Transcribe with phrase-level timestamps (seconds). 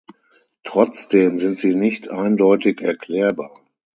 [0.63, 3.61] Trotzdem sind sie nicht eindeutig erklärbar.